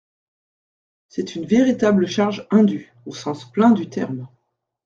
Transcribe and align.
C’est 1.09 1.35
une 1.35 1.45
véritable 1.45 2.07
charge 2.07 2.47
indue, 2.49 2.91
au 3.05 3.13
sens 3.13 3.45
plein 3.51 3.69
du 3.69 3.87
terme. 3.87 4.27